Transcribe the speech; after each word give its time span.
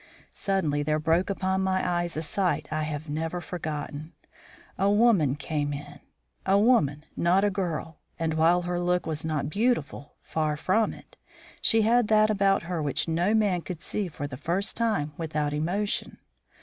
Suddenly 0.33 0.81
there 0.81 0.97
broke 0.97 1.29
upon 1.29 1.61
my 1.61 1.87
eyes 1.87 2.17
a 2.17 2.23
sight 2.23 2.67
I 2.73 2.81
have 2.81 3.07
never 3.07 3.39
forgotten. 3.39 4.13
A 4.75 4.89
woman 4.89 5.35
came 5.35 5.73
in 5.73 5.99
a 6.43 6.57
woman, 6.57 7.05
not 7.15 7.43
a 7.43 7.51
girl 7.51 7.99
and 8.17 8.33
while 8.33 8.63
her 8.63 8.79
look 8.79 9.05
was 9.05 9.23
not 9.23 9.47
beautiful 9.47 10.15
far 10.23 10.57
from 10.57 10.91
it 10.91 11.17
she 11.61 11.83
had 11.83 12.07
that 12.07 12.31
about 12.31 12.63
her 12.63 12.81
which 12.81 13.07
no 13.07 13.35
man 13.35 13.61
could 13.61 13.83
see 13.83 14.07
for 14.07 14.25
the 14.25 14.37
first 14.37 14.75
time 14.75 15.11
without 15.17 15.53
emotion. 15.53 16.17